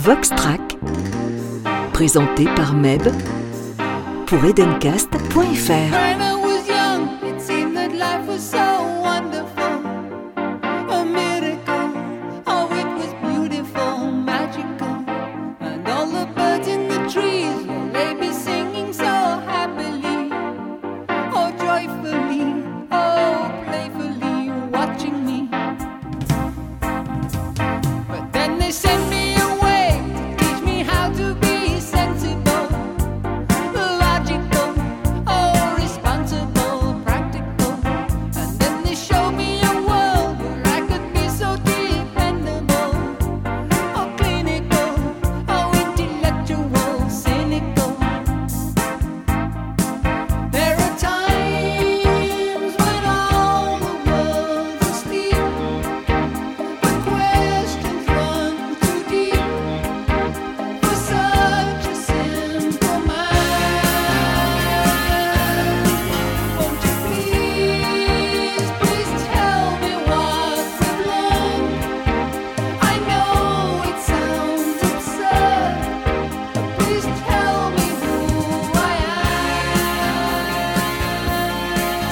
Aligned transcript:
Voxtrack, 0.00 0.78
présenté 1.92 2.44
par 2.54 2.72
Meb 2.72 3.02
pour 4.26 4.44
edencast.fr. 4.44 6.37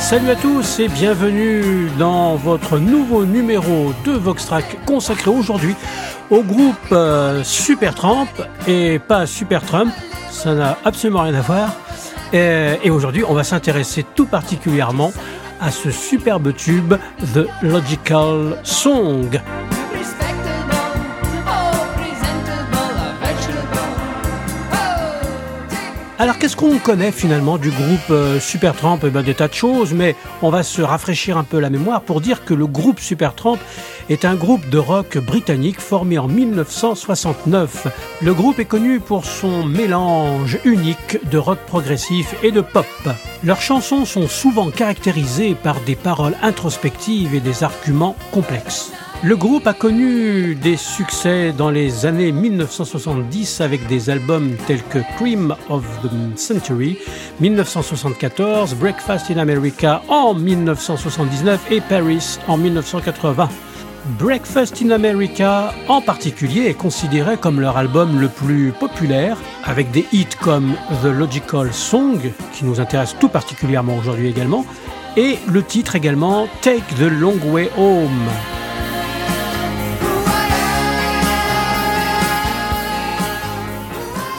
Salut 0.06 0.30
à 0.30 0.36
tous 0.36 0.78
et 0.78 0.86
bienvenue 0.86 1.90
dans 1.98 2.36
votre 2.36 2.78
nouveau 2.78 3.24
numéro 3.24 3.92
de 4.04 4.12
Voxtrack 4.12 4.78
consacré 4.86 5.32
aujourd'hui 5.32 5.74
au 6.30 6.44
groupe 6.44 6.76
euh, 6.92 7.42
Supertramp 7.42 8.28
et 8.68 9.00
pas 9.00 9.26
Super 9.26 9.62
Trump, 9.62 9.92
ça 10.30 10.54
n'a 10.54 10.78
absolument 10.84 11.22
rien 11.22 11.34
à 11.34 11.40
voir. 11.40 11.74
Et, 12.32 12.88
aujourd'hui, 12.88 13.24
on 13.28 13.34
va 13.34 13.42
s'intéresser 13.42 14.06
tout 14.14 14.26
particulièrement 14.26 15.12
à 15.60 15.72
ce 15.72 15.90
superbe 15.90 16.54
tube 16.54 16.94
The 17.34 17.48
Logical 17.62 18.60
Song. 18.62 19.40
Alors 26.18 26.38
qu'est-ce 26.38 26.56
qu'on 26.56 26.78
connaît 26.78 27.12
finalement 27.12 27.58
du 27.58 27.70
groupe 27.70 28.10
euh, 28.10 28.40
Supertramp? 28.40 29.00
Eh 29.04 29.10
bien 29.10 29.22
des 29.22 29.34
tas 29.34 29.48
de 29.48 29.52
choses, 29.52 29.92
mais 29.92 30.16
on 30.40 30.48
va 30.48 30.62
se 30.62 30.80
rafraîchir 30.80 31.36
un 31.36 31.44
peu 31.44 31.60
la 31.60 31.68
mémoire 31.68 32.00
pour 32.00 32.22
dire 32.22 32.46
que 32.46 32.54
le 32.54 32.66
groupe 32.66 33.00
Supertramp 33.00 33.58
est 34.08 34.24
un 34.24 34.34
groupe 34.34 34.66
de 34.70 34.78
rock 34.78 35.18
britannique 35.18 35.78
formé 35.78 36.16
en 36.16 36.26
1969. 36.26 37.88
Le 38.22 38.32
groupe 38.32 38.58
est 38.58 38.64
connu 38.64 38.98
pour 38.98 39.26
son 39.26 39.64
mélange 39.64 40.58
unique 40.64 41.18
de 41.30 41.36
rock 41.36 41.58
progressif 41.66 42.34
et 42.42 42.50
de 42.50 42.62
pop. 42.62 42.86
Leurs 43.44 43.60
chansons 43.60 44.06
sont 44.06 44.26
souvent 44.26 44.70
caractérisées 44.70 45.54
par 45.54 45.80
des 45.80 45.96
paroles 45.96 46.36
introspectives 46.40 47.34
et 47.34 47.40
des 47.40 47.62
arguments 47.62 48.16
complexes. 48.32 48.90
Le 49.22 49.34
groupe 49.34 49.66
a 49.66 49.72
connu 49.72 50.54
des 50.54 50.76
succès 50.76 51.52
dans 51.56 51.70
les 51.70 52.04
années 52.04 52.32
1970 52.32 53.62
avec 53.62 53.86
des 53.86 54.10
albums 54.10 54.54
tels 54.66 54.82
que 54.82 54.98
Cream 55.16 55.54
of 55.70 55.84
the 56.02 56.38
Century 56.38 56.98
1974, 57.40 58.74
Breakfast 58.74 59.30
in 59.30 59.38
America 59.38 60.02
en 60.08 60.34
1979 60.34 61.72
et 61.72 61.80
Paris 61.80 62.38
en 62.46 62.58
1980. 62.58 63.48
Breakfast 64.18 64.82
in 64.82 64.90
America 64.90 65.72
en 65.88 66.02
particulier 66.02 66.66
est 66.66 66.74
considéré 66.74 67.38
comme 67.38 67.60
leur 67.60 67.78
album 67.78 68.20
le 68.20 68.28
plus 68.28 68.72
populaire, 68.78 69.38
avec 69.64 69.90
des 69.90 70.06
hits 70.12 70.26
comme 70.40 70.74
The 71.02 71.06
Logical 71.06 71.72
Song, 71.72 72.20
qui 72.52 72.64
nous 72.64 72.80
intéresse 72.80 73.16
tout 73.18 73.28
particulièrement 73.28 73.96
aujourd'hui 73.96 74.28
également, 74.28 74.64
et 75.16 75.38
le 75.48 75.62
titre 75.62 75.96
également 75.96 76.46
Take 76.60 76.84
the 76.98 77.10
Long 77.10 77.38
Way 77.50 77.70
Home. 77.78 78.28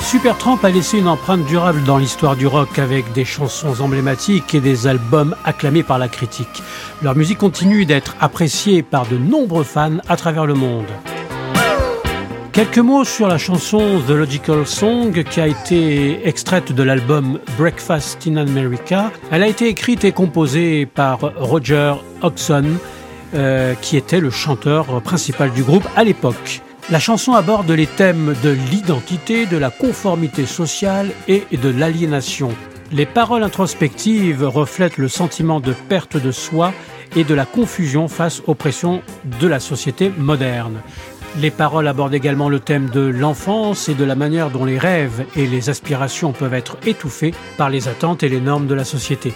Supertramp 0.10 0.60
a 0.64 0.70
laissé 0.70 1.00
une 1.00 1.10
empreinte 1.10 1.46
durable 1.48 1.84
dans 1.84 1.98
l'histoire 1.98 2.38
du 2.38 2.48
rock 2.48 2.80
avec 2.80 3.12
des 3.12 3.26
chansons 3.26 3.82
emblématiques 3.82 4.56
et 4.56 4.62
des 4.62 4.88
albums 4.88 5.36
acclamés 5.44 5.84
par 5.84 6.00
la 6.00 6.08
critique. 6.08 6.64
Leur 7.04 7.14
musique 7.14 7.40
continue 7.40 7.86
d'être 7.86 8.16
appréciée 8.22 8.84
par 8.84 9.06
de 9.06 9.18
nombreux 9.18 9.66
fans 9.66 9.98
à 10.08 10.16
travers 10.16 10.46
le 10.46 10.54
monde. 10.54 10.86
Quelques 12.54 12.78
mots 12.78 13.04
sur 13.04 13.28
la 13.28 13.38
chanson 13.38 14.02
The 14.08 14.12
Logical 14.12 14.66
Song 14.66 15.26
qui 15.30 15.42
a 15.42 15.48
été 15.48 16.26
extraite 16.26 16.72
de 16.72 16.84
l'album 16.84 17.42
Breakfast 17.58 18.26
in 18.28 18.38
America. 18.38 19.12
Elle 19.30 19.44
a 19.44 19.48
été 19.48 19.68
écrite 19.68 20.06
et 20.06 20.14
composée 20.14 20.86
par 20.86 21.20
Roger 21.36 21.96
Hodgson, 22.22 22.64
euh, 23.34 23.74
qui 23.82 23.98
était 23.98 24.22
le 24.22 24.30
chanteur 24.30 24.86
principal 25.02 25.52
du 25.52 25.64
groupe 25.64 25.86
à 25.98 26.06
l'époque. 26.06 26.62
La 26.90 27.00
chanson 27.00 27.34
aborde 27.34 27.70
les 27.70 27.86
thèmes 27.86 28.34
de 28.44 28.50
l'identité, 28.72 29.46
de 29.46 29.58
la 29.58 29.70
conformité 29.70 30.46
sociale 30.46 31.10
et 31.28 31.44
de 31.52 31.68
l'aliénation. 31.68 32.50
Les 32.94 33.06
paroles 33.06 33.44
introspectives 33.44 34.46
reflètent 34.48 34.98
le 34.98 35.10
sentiment 35.10 35.60
de 35.60 35.74
perte 35.74 36.16
de 36.16 36.32
soi 36.32 36.72
et 37.18 37.26
de 37.26 37.34
la 37.34 37.46
confusion 37.46 38.08
face 38.08 38.42
aux 38.48 38.56
pressions 38.56 39.02
de 39.42 39.48
la 39.50 39.60
société 39.60 40.14
moderne. 40.18 40.82
Les 41.42 41.52
paroles 41.52 41.90
abordent 41.90 42.14
également 42.14 42.48
le 42.48 42.62
thème 42.62 42.90
de 42.90 43.02
l'enfance 43.02 43.90
et 43.90 43.94
de 43.94 44.06
la 44.06 44.16
manière 44.16 44.50
dont 44.50 44.64
les 44.64 44.80
rêves 44.80 45.26
et 45.36 45.46
les 45.46 45.70
aspirations 45.70 46.32
peuvent 46.32 46.54
être 46.54 46.78
étouffés 46.86 47.34
par 47.58 47.70
les 47.70 47.90
attentes 47.90 48.24
et 48.24 48.30
les 48.30 48.40
normes 48.40 48.68
de 48.68 48.76
la 48.76 48.86
société. 48.86 49.34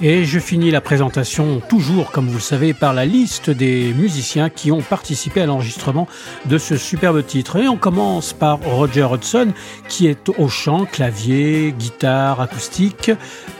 Et 0.00 0.24
je 0.24 0.38
finis 0.38 0.70
la 0.70 0.80
présentation 0.80 1.60
toujours, 1.68 2.10
comme 2.10 2.26
vous 2.26 2.34
le 2.34 2.40
savez, 2.40 2.74
par 2.74 2.92
la 2.92 3.04
liste 3.04 3.50
des 3.50 3.92
musiciens 3.94 4.50
qui 4.50 4.72
ont 4.72 4.80
participé 4.80 5.42
à 5.42 5.46
l'enregistrement 5.46 6.08
de 6.46 6.58
ce 6.58 6.76
superbe 6.76 7.24
titre. 7.24 7.56
Et 7.56 7.68
on 7.68 7.76
commence 7.76 8.32
par 8.32 8.58
Roger 8.60 9.06
Hudson, 9.12 9.52
qui 9.88 10.06
est 10.06 10.28
au 10.30 10.48
chant, 10.48 10.86
clavier, 10.86 11.74
guitare 11.78 12.40
acoustique, 12.40 13.12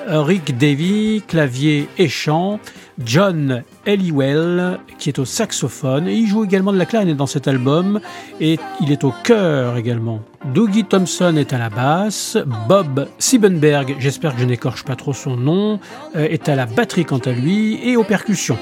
Rick 0.09 0.59
Davy, 0.59 1.22
clavier 1.26 1.88
et 1.98 2.09
chant, 2.09 2.59
John 2.98 3.62
Elliwell, 3.86 4.78
qui 4.98 5.08
est 5.08 5.19
au 5.19 5.25
saxophone, 5.25 6.06
il 6.06 6.26
joue 6.26 6.44
également 6.44 6.72
de 6.72 6.78
la 6.78 6.86
clarinette 6.86 7.16
dans 7.16 7.26
cet 7.26 7.48
album, 7.48 8.00
et 8.41 8.58
il 8.80 8.92
est 8.92 9.04
au 9.04 9.12
chœur 9.22 9.76
également. 9.76 10.20
Dougie 10.53 10.84
Thompson 10.84 11.36
est 11.36 11.53
à 11.53 11.58
la 11.58 11.70
basse, 11.70 12.36
Bob 12.69 13.08
Siebenberg, 13.19 13.97
j'espère 13.98 14.34
que 14.34 14.41
je 14.41 14.47
n'écorche 14.47 14.84
pas 14.84 14.97
trop 14.97 15.12
son 15.12 15.36
nom, 15.36 15.80
euh, 16.16 16.28
est 16.28 16.48
à 16.48 16.54
la 16.54 16.66
batterie 16.66 17.04
quant 17.04 17.19
à 17.19 17.32
lui, 17.32 17.80
et 17.82 17.97
aux 17.97 18.04
percussions. 18.04 18.58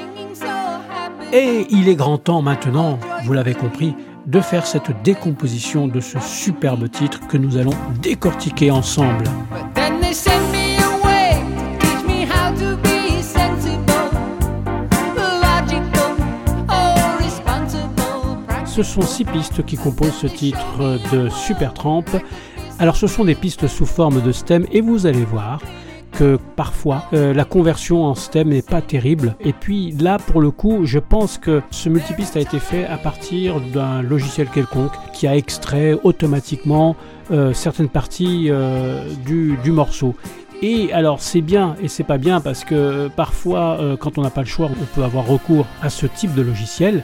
Et 1.32 1.66
il 1.70 1.88
est 1.88 1.94
grand 1.94 2.18
temps 2.18 2.42
maintenant, 2.42 2.98
vous 3.24 3.32
l'avez 3.32 3.54
compris, 3.54 3.94
de 4.26 4.40
faire 4.40 4.66
cette 4.66 5.02
décomposition 5.02 5.88
de 5.88 6.00
ce 6.00 6.18
superbe 6.20 6.90
titre 6.90 7.20
que 7.26 7.36
nous 7.36 7.56
allons 7.56 7.74
décortiquer 8.02 8.70
ensemble. 8.70 9.24
Ce 18.70 18.84
sont 18.84 19.02
six 19.02 19.24
pistes 19.24 19.66
qui 19.66 19.76
composent 19.76 20.14
ce 20.14 20.28
titre 20.28 21.00
de 21.12 21.28
Supertramp. 21.28 22.04
Alors 22.78 22.94
ce 22.94 23.08
sont 23.08 23.24
des 23.24 23.34
pistes 23.34 23.66
sous 23.66 23.84
forme 23.84 24.22
de 24.22 24.30
stem 24.30 24.64
et 24.70 24.80
vous 24.80 25.06
allez 25.06 25.24
voir 25.24 25.60
que 26.12 26.38
parfois 26.54 27.02
euh, 27.12 27.34
la 27.34 27.44
conversion 27.44 28.04
en 28.04 28.14
stem 28.14 28.50
n'est 28.50 28.62
pas 28.62 28.80
terrible. 28.80 29.34
Et 29.40 29.52
puis 29.52 29.90
là, 29.98 30.18
pour 30.18 30.40
le 30.40 30.52
coup, 30.52 30.82
je 30.84 31.00
pense 31.00 31.36
que 31.36 31.62
ce 31.72 31.88
multipiste 31.88 32.36
a 32.36 32.40
été 32.40 32.60
fait 32.60 32.86
à 32.86 32.96
partir 32.96 33.60
d'un 33.60 34.02
logiciel 34.02 34.46
quelconque 34.46 34.92
qui 35.14 35.26
a 35.26 35.36
extrait 35.36 35.98
automatiquement 36.04 36.94
euh, 37.32 37.52
certaines 37.52 37.88
parties 37.88 38.50
euh, 38.50 39.04
du, 39.26 39.58
du, 39.64 39.72
morceau. 39.72 40.14
Et 40.62 40.92
alors 40.92 41.20
c'est 41.20 41.40
bien 41.40 41.74
et 41.82 41.88
c'est 41.88 42.04
pas 42.04 42.18
bien 42.18 42.40
parce 42.40 42.62
que 42.62 43.08
parfois 43.08 43.80
quand 43.98 44.16
on 44.18 44.22
n'a 44.22 44.30
pas 44.30 44.42
le 44.42 44.46
choix 44.46 44.70
on 44.70 44.84
peut 44.94 45.02
avoir 45.02 45.26
recours 45.26 45.66
à 45.82 45.88
ce 45.88 46.04
type 46.04 46.34
de 46.34 46.42
logiciel 46.42 47.02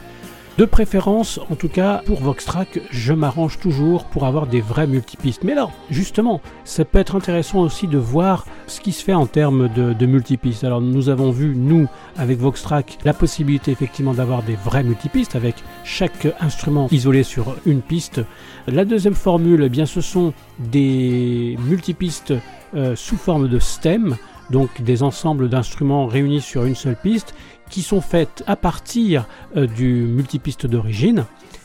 De 0.58 0.64
préférence, 0.64 1.38
en 1.50 1.54
tout 1.54 1.68
cas, 1.68 2.02
pour 2.06 2.20
Voxtrack, 2.20 2.80
je 2.90 3.12
m'arrange 3.12 3.58
toujours 3.58 4.06
pour 4.06 4.24
avoir 4.24 4.46
des 4.46 4.62
vrais 4.62 4.86
multipistes. 4.86 5.44
Mais 5.44 5.52
alors, 5.52 5.70
justement, 5.90 6.40
ça 6.64 6.86
peut 6.86 6.98
être 6.98 7.14
intéressant 7.14 7.60
aussi 7.60 7.86
de 7.86 7.98
voir 7.98 8.46
ce 8.66 8.80
qui 8.80 8.92
se 8.92 9.04
fait 9.04 9.12
en 9.12 9.26
termes 9.26 9.68
de, 9.68 10.06
multipistes. 10.06 10.64
Alors, 10.64 10.80
nous 10.80 11.10
avons 11.10 11.30
vu, 11.30 11.54
nous, 11.54 11.88
avec 12.16 12.38
Voxtrack, 12.38 12.96
la 13.04 13.12
possibilité 13.12 13.70
effectivement 13.70 14.14
d'avoir 14.14 14.42
des 14.42 14.54
vrais 14.54 14.82
multipistes 14.82 15.36
avec 15.36 15.56
chaque 15.84 16.26
instrument 16.40 16.88
isolé 16.90 17.22
sur 17.22 17.54
une 17.66 17.82
piste. 17.82 18.22
La 18.66 18.86
deuxième 18.86 19.14
formule, 19.14 19.64
eh 19.64 19.68
bien, 19.68 19.84
ce 19.84 20.00
sont 20.00 20.32
des 20.58 21.58
multipistes 21.68 22.32
euh, 22.74 22.96
sous 22.96 23.18
forme 23.18 23.48
de 23.48 23.58
stem, 23.58 24.16
donc 24.50 24.80
des 24.80 25.02
ensembles 25.02 25.50
d'instruments 25.50 26.06
réunis 26.06 26.40
sur 26.40 26.64
une 26.64 26.74
seule 26.74 26.96
piste, 26.96 27.34
qui 27.70 27.82
sont 27.82 28.00
faites 28.00 28.42
à 28.46 28.56
partir 28.56 29.26
euh, 29.56 29.66
du 29.66 29.92
multipiste 29.92 30.66
d'origine. 30.66 31.24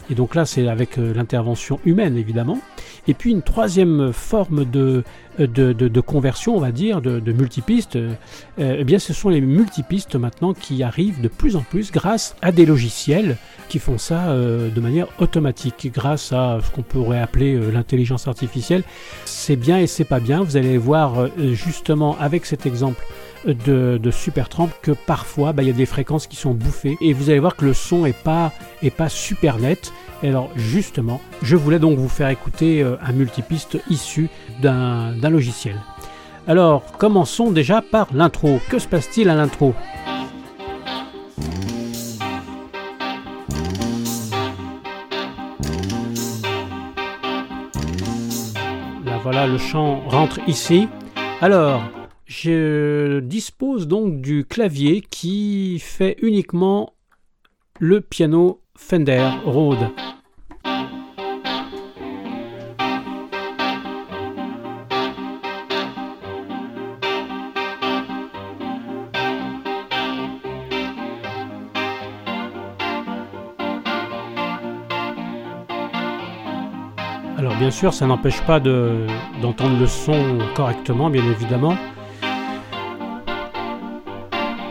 Et 0.09 0.15
donc 0.15 0.35
là, 0.35 0.45
c'est 0.45 0.67
avec 0.67 0.97
euh, 0.97 1.13
l'intervention 1.13 1.79
humaine, 1.85 2.17
évidemment. 2.17 2.59
Et 3.07 3.13
puis 3.13 3.31
une 3.31 3.43
troisième 3.43 4.11
forme 4.11 4.65
de, 4.65 5.03
euh, 5.39 5.47
de, 5.47 6.01
conversion, 6.01 6.55
on 6.55 6.59
va 6.59 6.71
dire, 6.71 7.01
de, 7.01 7.19
de 7.19 7.31
multipiste, 7.31 7.97
eh 8.57 8.83
bien, 8.83 8.99
ce 8.99 9.13
sont 9.13 9.29
les 9.29 9.41
multipistes 9.41 10.15
maintenant 10.15 10.53
qui 10.53 10.83
arrivent 10.83 11.21
de 11.21 11.27
plus 11.27 11.55
en 11.55 11.61
plus 11.61 11.91
grâce 11.91 12.35
à 12.41 12.51
des 12.51 12.65
logiciels 12.65 13.37
qui 13.69 13.79
font 13.79 13.97
ça 13.97 14.35
de 14.35 14.81
manière 14.81 15.07
automatique, 15.19 15.89
grâce 15.93 16.33
à 16.33 16.59
ce 16.63 16.69
qu'on 16.71 16.81
pourrait 16.81 17.21
appeler 17.21 17.57
l'intelligence 17.71 18.27
artificielle. 18.27 18.83
C'est 19.25 19.55
bien 19.55 19.79
et 19.79 19.87
c'est 19.87 20.03
pas 20.03 20.19
bien. 20.19 20.43
Vous 20.43 20.57
allez 20.57 20.77
voir 20.77 21.29
justement 21.53 22.17
avec 22.19 22.45
cet 22.45 22.65
exemple 22.65 23.03
de, 23.45 23.99
de 24.01 24.11
Supertramp 24.11 24.69
que 24.81 24.91
parfois 24.91 25.53
bah, 25.53 25.63
il 25.63 25.67
y 25.67 25.71
a 25.71 25.73
des 25.73 25.85
fréquences 25.85 26.27
qui 26.27 26.35
sont 26.35 26.53
bouffées 26.53 26.97
et 27.01 27.13
vous 27.13 27.29
allez 27.29 27.39
voir 27.39 27.55
que 27.55 27.65
le 27.65 27.73
son 27.73 28.05
est 28.05 28.17
pas, 28.17 28.51
est 28.81 28.89
pas 28.89 29.09
super 29.09 29.57
net. 29.57 29.93
Et 30.23 30.29
alors 30.29 30.49
justement, 30.55 31.19
je 31.41 31.55
voulais 31.55 31.79
donc 31.79 31.97
vous 31.97 32.09
faire 32.09 32.29
écouter 32.29 32.83
euh, 32.83 32.95
un 33.05 33.11
multipiste 33.11 33.79
issu 33.89 34.29
d'un 34.61 35.13
logiciel. 35.29 35.75
Alors 36.47 36.83
commençons 36.97 37.51
déjà 37.51 37.81
par 37.81 38.07
l'intro. 38.13 38.59
Que 38.69 38.79
se 38.79 38.87
passe-t-il 38.87 39.29
à 39.29 39.35
l'intro? 39.35 39.73
Là 49.05 49.19
voilà, 49.23 49.47
le 49.47 49.57
chant 49.57 50.01
rentre 50.07 50.39
ici. 50.47 50.87
Alors, 51.41 51.81
je 52.31 53.19
dispose 53.19 53.89
donc 53.89 54.21
du 54.21 54.45
clavier 54.45 55.01
qui 55.01 55.79
fait 55.79 56.15
uniquement 56.21 56.93
le 57.77 57.99
piano 57.99 58.61
Fender 58.73 59.29
Rhodes. 59.43 59.89
Alors 77.37 77.57
bien 77.57 77.71
sûr, 77.71 77.93
ça 77.93 78.07
n'empêche 78.07 78.39
pas 78.43 78.61
d'entendre 78.61 79.77
le 79.77 79.87
son 79.87 80.37
correctement, 80.55 81.09
bien 81.09 81.29
évidemment. 81.29 81.75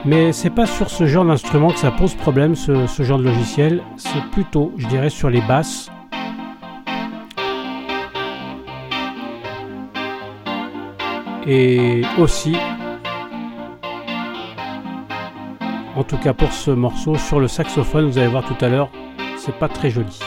Mais 0.06 0.32
c'est 0.32 0.50
pas 0.50 0.64
sur 0.64 0.88
ce 0.88 1.06
genre 1.06 1.26
d'instrument 1.26 1.70
que 1.70 1.78
ça 1.78 1.90
pose 1.90 2.14
problème, 2.14 2.54
ce, 2.54 2.86
genre 3.00 3.18
de 3.18 3.24
logiciel. 3.24 3.82
C'est 3.96 4.24
plutôt, 4.32 4.72
je 4.78 4.86
dirais, 4.86 5.10
sur 5.10 5.28
les 5.28 5.42
basses. 5.42 5.90
Et 11.46 12.02
aussi, 12.18 12.56
en 15.96 16.04
tout 16.04 16.18
cas 16.18 16.32
pour 16.32 16.52
ce 16.52 16.70
morceau, 16.70 17.16
sur 17.16 17.40
le 17.40 17.48
saxophone, 17.48 18.06
vous 18.06 18.18
allez 18.18 18.28
voir 18.28 18.44
tout 18.44 18.64
à 18.64 18.68
l'heure, 18.68 18.90
c'est 19.36 19.54
pas 19.54 19.68
très 19.68 19.90
joli. 19.90 20.18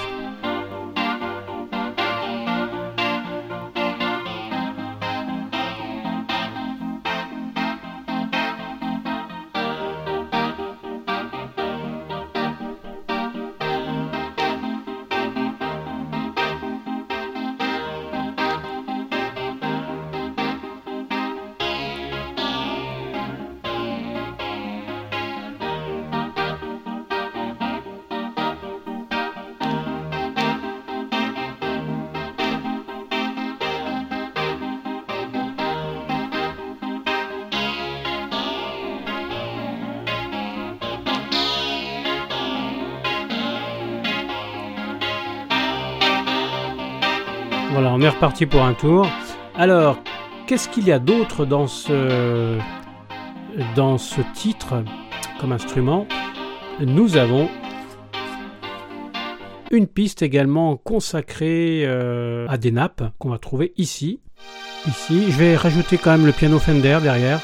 Reparti 48.10 48.46
pour 48.46 48.62
un 48.62 48.74
tour. 48.74 49.08
Alors, 49.56 49.98
qu'est-ce 50.48 50.70
qu'il 50.70 50.88
y 50.88 50.92
a 50.92 51.00
d'autre 51.00 51.46
dans 51.46 51.68
ce, 51.68 52.58
dans 53.76 53.98
ce 53.98 54.22
titre 54.34 54.84
comme 55.40 55.52
instrument? 55.52 56.08
Nous 56.80 57.18
avons 57.18 57.50
une 59.72 59.88
piste 59.88 60.22
également 60.22 60.78
consacrée 60.78 61.84
euh, 61.86 62.46
à 62.48 62.58
des 62.58 62.72
nappes 62.72 63.04
qu'on 63.20 63.30
va 63.30 63.38
trouver 63.38 63.74
ici. 63.78 64.20
Ici, 64.88 65.32
je 65.32 65.38
vais 65.38 65.56
rajouter 65.56 65.98
quand 65.98 66.12
même 66.12 66.26
le 66.26 66.32
piano 66.32 66.60
Fender 66.60 67.00
derrière. 67.02 67.42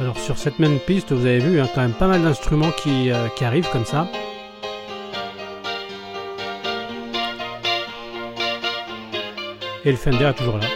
Alors 0.00 0.18
sur 0.18 0.38
cette 0.38 0.58
même 0.58 0.78
piste, 0.78 1.12
vous 1.12 1.26
avez 1.26 1.40
vu 1.40 1.60
hein, 1.60 1.68
quand 1.74 1.82
même 1.82 1.92
pas 1.92 2.06
mal 2.06 2.22
d'instruments 2.22 2.70
qui, 2.70 3.10
euh, 3.10 3.28
qui 3.36 3.44
arrivent 3.44 3.68
comme 3.70 3.84
ça. 3.84 4.08
Et 9.84 9.90
le 9.90 9.96
Fender 9.98 10.24
est 10.24 10.32
toujours 10.32 10.56
là. 10.56 10.66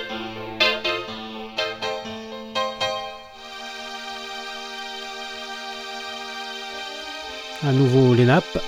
À 7.67 7.73
nouveau 7.73 8.15
les 8.15 8.27
nappes. 8.27 8.59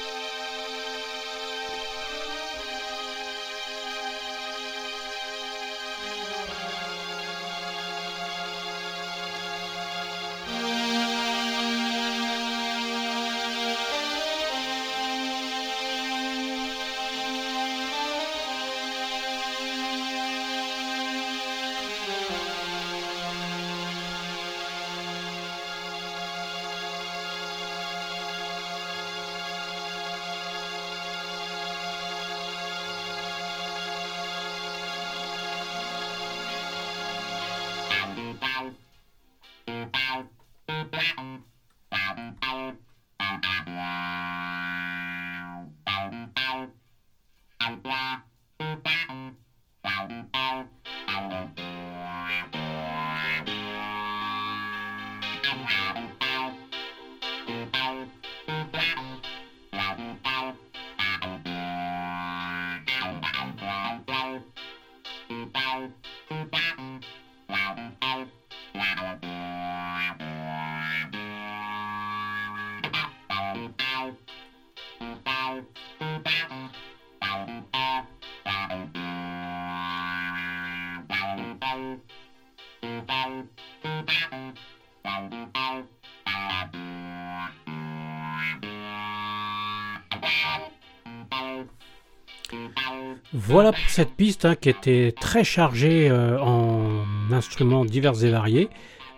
Voilà 93.32 93.72
pour 93.72 93.88
cette 93.88 94.12
piste 94.12 94.44
hein, 94.44 94.54
qui 94.54 94.68
était 94.68 95.12
très 95.18 95.44
chargée 95.44 96.08
euh, 96.10 96.40
en 96.40 97.04
instruments 97.32 97.84
divers 97.84 98.25
et 98.25 98.30
variés. 98.30 98.70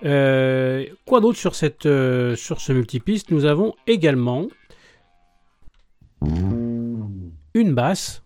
Euh, 0.05 0.87
quoi 1.05 1.21
d'autre 1.21 1.39
sur, 1.39 1.55
cette, 1.55 1.87
euh, 1.87 2.37
sur 2.37 2.61
ce 2.61 2.73
multipiste? 2.73 3.31
Nous 3.31 3.45
avons 3.45 3.75
également 3.87 4.49
une 7.55 7.75
basse. 7.75 8.23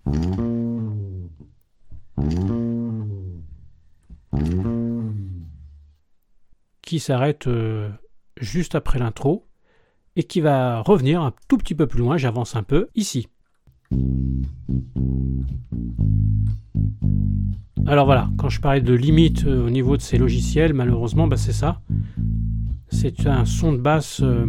qui 6.83 7.01
s'arrête 7.01 7.49
juste 8.37 8.75
après 8.75 8.99
l'intro 8.99 9.47
et 10.15 10.25
qui 10.25 10.43
va 10.43 10.81
revenir 10.81 11.23
un 11.23 11.33
tout 11.49 11.57
petit 11.57 11.75
peu 11.75 11.87
plus 11.87 12.01
loin, 12.01 12.19
j'avance 12.19 12.55
un 12.55 12.63
peu, 12.63 12.89
ici. 12.95 13.29
Alors 17.87 18.07
voilà, 18.07 18.31
quand 18.39 18.49
je 18.49 18.61
parlais 18.61 18.81
de 18.81 18.95
limite 18.95 19.45
euh, 19.45 19.67
au 19.67 19.71
niveau 19.71 19.97
de 19.97 20.03
ces 20.03 20.17
logiciels, 20.17 20.73
malheureusement, 20.73 21.27
bah, 21.27 21.37
c'est 21.37 21.53
ça. 21.53 21.81
C'est 22.89 23.27
un 23.27 23.45
son 23.45 23.73
de 23.73 23.79
basse 23.79 24.21
euh, 24.23 24.47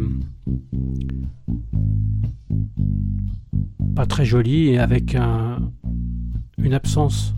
pas 3.96 4.06
très 4.06 4.26
joli 4.26 4.70
et 4.70 4.80
avec 4.80 5.16
une 6.58 6.74
absence 6.74 7.36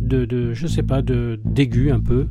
de, 0.00 0.52
je 0.52 0.66
sais 0.66 0.82
pas, 0.82 1.02
de 1.02 1.40
d'aigu 1.44 1.90
un 1.90 2.00
peu. 2.00 2.26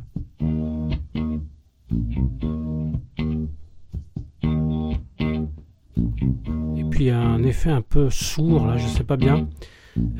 Puis 6.94 7.10
un 7.10 7.42
effet 7.42 7.70
un 7.70 7.80
peu 7.80 8.08
sourd, 8.08 8.68
là, 8.68 8.76
je 8.76 8.86
sais 8.86 9.02
pas 9.02 9.16
bien. 9.16 9.48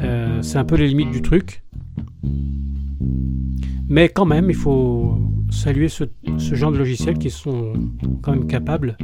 Euh, 0.00 0.42
c'est 0.42 0.58
un 0.58 0.64
peu 0.64 0.74
les 0.74 0.88
limites 0.88 1.12
du 1.12 1.22
truc. 1.22 1.62
Mais 3.88 4.08
quand 4.08 4.24
même, 4.24 4.50
il 4.50 4.56
faut 4.56 5.16
saluer 5.50 5.88
ce, 5.88 6.04
genre 6.36 6.72
de 6.72 6.78
logiciels 6.78 7.16
qui 7.16 7.30
sont 7.30 7.74
quand 8.22 8.32
même 8.32 8.48
capables 8.48 8.96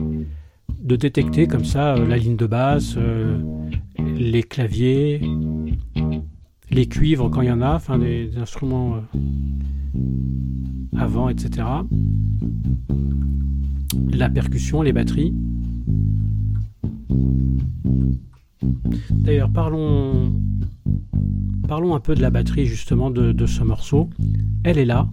de 0.83 0.97
détecter 0.97 1.47
comme 1.47 1.65
ça 1.65 1.95
euh, 1.95 2.09
la 2.09 2.17
ligne 2.17 2.35
de 2.35 2.47
basse, 2.47 2.95
euh, 2.97 3.39
les 4.17 4.43
claviers, 4.43 5.21
les 6.73 6.87
cuivres 6.87 7.31
quand 7.31 7.43
il 7.43 7.49
y 7.49 7.53
en 7.53 7.63
a, 7.63 7.75
enfin 7.77 8.01
des, 8.01 8.37
instruments 8.37 8.97
avant, 10.97 11.29
etc. 11.29 11.69
La 14.11 14.29
percussion, 14.29 14.83
les 14.83 14.93
batteries. 14.93 15.33
D'ailleurs, 19.11 19.51
parlons, 19.51 20.33
un 21.69 22.01
peu 22.01 22.15
de 22.15 22.23
la 22.23 22.31
batterie 22.31 22.67
justement 22.67 23.11
de, 23.11 23.47
ce 23.47 23.63
morceau. 23.63 24.11
Elle 24.65 24.79
est 24.79 24.85
là. 24.85 25.09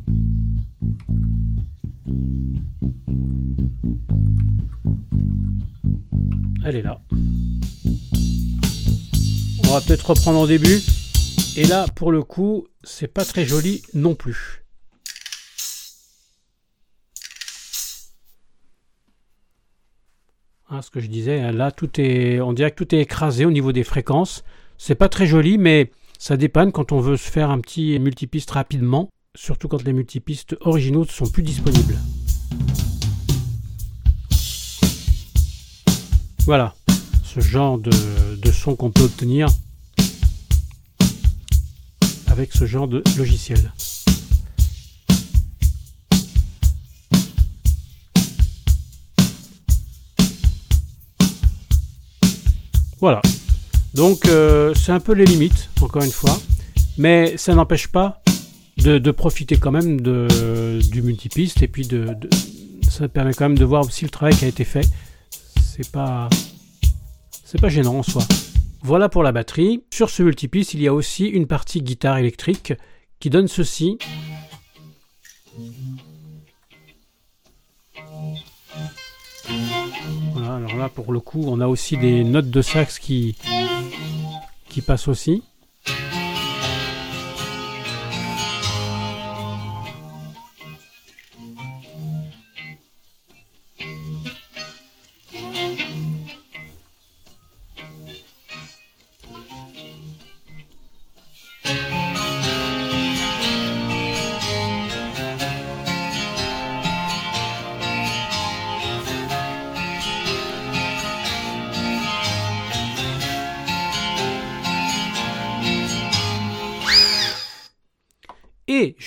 Elle 6.66 6.76
est 6.76 6.82
là. 6.82 7.00
On 9.64 9.72
va 9.72 9.82
peut-être 9.82 10.10
reprendre 10.10 10.40
au 10.40 10.48
début. 10.48 10.82
Et 11.56 11.66
là, 11.66 11.86
pour 11.96 12.12
le 12.12 12.24
coup, 12.24 12.68
c'est 12.84 13.08
pas 13.08 13.26
très 13.26 13.46
joli 13.46 13.82
non 13.94 14.16
plus. 14.16 14.67
Hein, 20.70 20.82
ce 20.82 20.90
que 20.90 21.00
je 21.00 21.08
disais, 21.08 21.40
hein, 21.40 21.54
là, 21.54 21.72
tout 21.72 21.90
est, 21.98 22.42
on 22.42 22.52
dirait 22.52 22.72
que 22.72 22.84
tout 22.84 22.94
est 22.94 23.00
écrasé 23.00 23.46
au 23.46 23.52
niveau 23.52 23.72
des 23.72 23.86
fréquences. 23.86 24.44
C'est 24.78 24.96
pas 24.96 25.08
très 25.08 25.26
joli, 25.26 25.58
mais 25.58 25.92
ça 26.20 26.36
dépanne 26.36 26.74
quand 26.74 26.92
on 26.92 27.00
veut 27.00 27.16
se 27.16 27.32
faire 27.32 27.52
un 27.52 27.62
petit 27.62 27.98
multipiste 28.00 28.52
rapidement, 28.52 29.10
surtout 29.34 29.70
quand 29.70 29.82
les 29.84 29.94
multipistes 29.94 30.58
originaux 30.60 31.06
ne 31.06 31.10
sont 31.10 31.30
plus 31.30 31.42
disponibles. 31.42 31.96
Voilà, 36.46 36.76
ce 37.24 37.40
genre 37.40 37.78
de, 37.78 37.92
de 38.36 38.52
son 38.52 38.76
qu'on 38.76 38.92
peut 38.92 39.04
obtenir 39.04 39.48
avec 42.28 42.52
ce 42.52 42.66
genre 42.66 42.90
de 42.90 43.02
logiciel. 43.18 43.72
Voilà. 53.00 53.22
Donc 53.94 54.26
euh, 54.26 54.74
c'est 54.74 54.92
un 54.92 55.00
peu 55.00 55.14
les 55.14 55.26
limites, 55.26 55.70
encore 55.82 56.04
une 56.04 56.12
fois. 56.12 56.38
Mais 56.98 57.38
ça 57.38 57.54
n'empêche 57.54 57.88
pas 57.88 58.22
de, 58.78 59.12
profiter 59.12 59.58
quand 59.58 59.72
même 59.72 60.02
du 60.02 61.02
multipiste 61.02 61.62
et 61.62 61.68
puis 61.68 61.88
ça 62.90 63.08
permet 63.08 63.34
quand 63.34 63.46
même 63.46 63.58
de 63.58 63.66
voir 63.66 63.86
aussi 63.86 64.04
le 64.04 64.10
travail 64.10 64.36
qui 64.36 64.46
a 64.46 64.48
été 64.48 64.64
fait. 64.64 64.88
C'est 65.62 65.92
pas 65.92 66.30
c'est 67.44 67.62
pas 67.62 67.70
gênant 67.70 68.00
en 68.00 68.04
soi. 68.04 68.24
Voilà 68.82 69.10
pour 69.10 69.24
la 69.24 69.32
batterie. 69.32 69.84
Sur 69.92 70.10
ce 70.10 70.24
multipiste, 70.24 70.74
il 70.74 70.82
y 70.82 70.88
a 70.88 70.94
aussi 70.94 71.26
une 71.26 71.48
partie 71.48 71.82
guitare 71.82 72.18
électrique 72.18 72.74
qui 73.20 73.30
donne 73.30 73.48
ceci. 73.48 73.98
Alors 80.38 80.76
là 80.78 80.90
pour 80.90 81.12
le 81.12 81.20
coup 81.20 81.44
on 81.48 81.60
a 81.60 81.68
aussi 81.68 81.98
des 81.98 82.24
notes 82.24 82.50
de 82.50 82.62
sax 82.62 83.00
qui, 83.00 83.36
qui 84.70 84.82
passent 84.82 85.08
aussi. 85.08 85.44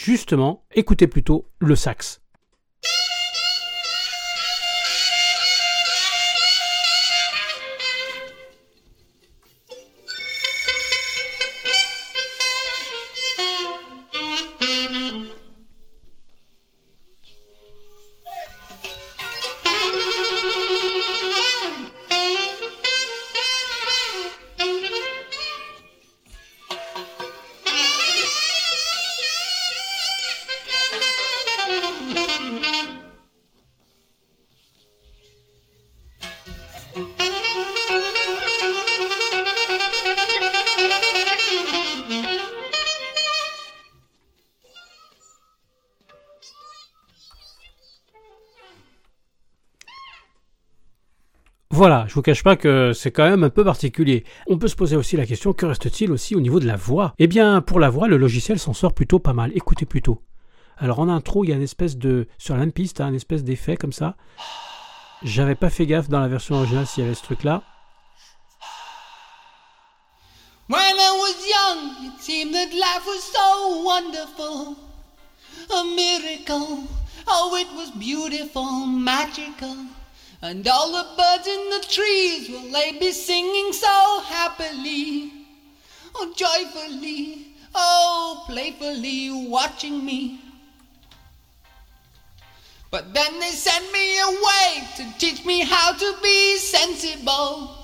Justement, 0.05 0.65
écoutez 0.75 1.07
plutôt 1.07 1.51
le 1.59 1.77
sax. 1.77 2.23
Voilà, 51.81 52.05
je 52.09 52.13
vous 52.13 52.21
cache 52.21 52.43
pas 52.43 52.57
que 52.57 52.93
c'est 52.93 53.11
quand 53.11 53.27
même 53.27 53.43
un 53.43 53.49
peu 53.49 53.65
particulier. 53.65 54.25
On 54.47 54.59
peut 54.59 54.69
se 54.69 54.77
poser 54.77 54.97
aussi 54.97 55.17
la 55.17 55.25
question, 55.25 55.55
que 55.55 55.65
reste-t-il 55.65 56.13
aussi 56.13 56.37
au 56.37 56.41
niveau 56.41 56.61
de 56.61 56.67
la 56.67 56.77
voix? 56.77 57.15
Eh 57.19 57.27
bien, 57.27 57.63
pour 57.63 57.81
la 57.81 57.89
voix, 57.89 58.07
le 58.07 58.19
logiciel 58.19 58.59
s'en 58.59 58.75
sort 58.75 58.93
plutôt 58.93 59.19
pas 59.19 59.33
mal. 59.33 59.51
Écoutez 59.55 59.87
plutôt. 59.87 60.21
Alors 60.77 60.99
en 60.99 61.09
intro, 61.09 61.43
il 61.43 61.49
y 61.49 61.53
a 61.55 61.57
une 61.57 61.63
espèce 61.63 61.97
de... 61.97 62.29
Sur 62.37 62.53
la 62.53 62.61
même 62.61 62.73
piste, 62.73 63.01
hein, 63.01 63.09
une 63.09 63.15
espèce 63.15 63.45
d'effet 63.45 63.79
comme 63.79 63.95
ça. 63.95 64.17
J'avais 65.23 65.55
pas 65.55 65.71
fait 65.71 65.87
gaffe 65.87 66.11
dans 66.11 66.21
la 66.21 66.29
version 66.29 66.57
originale 66.57 66.87
s'il 66.87 67.03
y 67.03 67.07
avait 67.07 67.17
ce 67.17 67.23
truc-là. 67.23 67.63
When 70.69 70.83
I 70.83 71.11
was 71.19 71.49
young, 71.49 72.13
it 72.13 72.21
seemed 72.21 72.53
that 72.53 72.75
life 72.75 73.07
was 73.07 73.23
so 73.23 73.83
wonderful. 73.87 74.77
A 75.71 75.85
miracle. 75.97 76.85
Oh, 77.27 77.57
it 77.59 77.69
was 77.75 77.91
beautiful, 77.99 78.85
magical. 78.87 79.77
And 80.43 80.67
all 80.67 80.91
the 80.91 81.07
birds 81.17 81.47
in 81.47 81.71
the 81.71 81.87
trees, 81.87 82.49
will 82.49 82.73
they 82.73 82.93
be 82.99 83.13
singing 83.13 83.73
so 83.75 84.21
happily, 84.25 85.33
oh, 86.15 86.33
joyfully, 86.35 87.49
oh, 87.75 88.45
playfully, 88.47 89.47
watching 89.49 90.05
me. 90.05 90.41
But 92.91 93.13
then 93.13 93.39
they 93.39 93.51
sent 93.51 93.93
me 93.93 94.19
away 94.19 94.89
to 94.97 95.19
teach 95.19 95.45
me 95.45 95.61
how 95.61 95.93
to 95.93 96.15
be 96.23 96.57
sensible, 96.57 97.77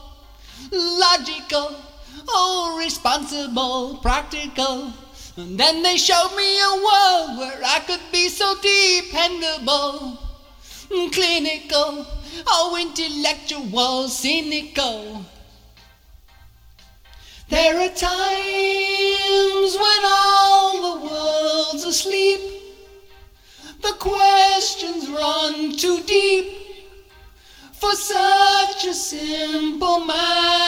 logical, 0.73 1.77
oh, 2.27 2.77
responsible, 2.83 3.99
practical. 3.99 4.93
And 5.37 5.61
then 5.61 5.83
they 5.83 5.99
showed 5.99 6.35
me 6.35 6.59
a 6.59 6.73
world 6.73 7.39
where 7.39 7.61
I 7.65 7.81
could 7.87 8.01
be 8.11 8.29
so 8.29 8.55
dependable, 8.63 10.19
clinical, 10.89 12.07
oh, 12.47 12.79
intellectual, 12.81 14.09
cynical. 14.09 15.25
There 17.49 17.77
are 17.77 17.95
times 17.95 19.77
when 19.77 20.03
all 20.05 20.83
the 20.83 21.07
world's 21.07 21.85
asleep. 21.85 22.41
The 23.83 23.93
questions 23.99 25.09
run 25.09 25.77
too 25.77 26.03
deep 26.03 26.53
for 27.73 27.93
such 27.93 28.87
a 28.87 28.95
simple 28.95 30.01
man. 30.01 30.66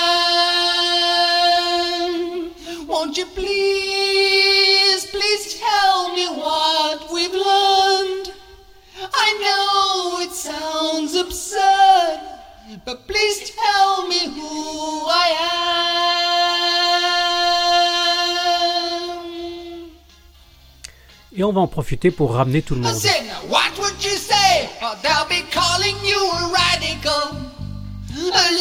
Et 21.38 21.44
on 21.44 21.52
va 21.52 21.60
en 21.60 21.68
profiter 21.68 22.10
pour 22.10 22.34
ramener 22.34 22.62
tout 22.62 22.74
le 22.74 22.80
monde. 22.80 22.92
What 23.48 23.78
would 23.78 24.02
you 24.02 24.16
say? 24.16 24.68
Oh, 24.82 24.96
they'll 25.02 25.28
be 25.28 25.46
calling 25.52 25.94
you 26.04 26.18
a 26.32 26.50
radical, 26.52 27.36
a 28.34 28.58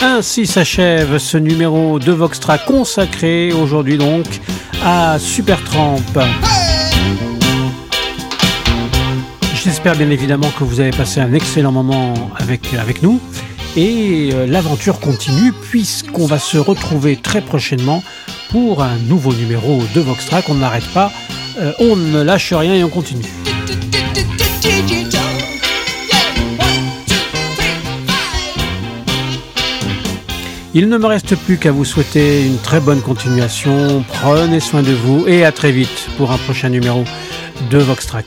Ainsi 0.00 0.46
s'achève 0.46 1.18
ce 1.18 1.36
numéro 1.36 1.98
de 1.98 2.12
Voxtra 2.12 2.56
consacré 2.56 3.52
aujourd'hui 3.52 3.98
donc 3.98 4.26
à 4.84 5.18
Supertramp. 5.18 6.00
J'espère 9.64 9.96
bien 9.96 10.10
évidemment 10.10 10.50
que 10.56 10.62
vous 10.62 10.78
avez 10.78 10.92
passé 10.92 11.20
un 11.20 11.32
excellent 11.32 11.72
moment 11.72 12.14
avec, 12.36 12.72
avec 12.74 13.02
nous. 13.02 13.20
Et 13.76 14.30
euh, 14.32 14.46
l'aventure 14.46 15.00
continue 15.00 15.52
puisqu'on 15.52 16.26
va 16.26 16.38
se 16.38 16.58
retrouver 16.58 17.16
très 17.16 17.40
prochainement 17.40 18.02
pour 18.50 18.82
un 18.82 18.96
nouveau 19.08 19.34
numéro 19.34 19.82
de 19.94 20.00
Voxtrack. 20.00 20.48
On 20.48 20.54
n'arrête 20.54 20.88
pas, 20.94 21.10
euh, 21.58 21.72
on 21.80 21.96
ne 21.96 22.22
lâche 22.22 22.52
rien 22.52 22.74
et 22.74 22.84
on 22.84 22.88
continue. 22.88 23.24
Il 30.74 30.88
ne 30.88 30.98
me 30.98 31.06
reste 31.06 31.34
plus 31.36 31.56
qu'à 31.56 31.72
vous 31.72 31.84
souhaiter 31.84 32.46
une 32.46 32.58
très 32.58 32.80
bonne 32.80 33.00
continuation. 33.00 34.04
Prenez 34.08 34.60
soin 34.60 34.82
de 34.82 34.92
vous 34.92 35.26
et 35.26 35.44
à 35.44 35.52
très 35.52 35.72
vite 35.72 36.08
pour 36.16 36.30
un 36.30 36.38
prochain 36.38 36.68
numéro 36.68 37.04
de 37.70 37.78
Voxtrack. 37.78 38.26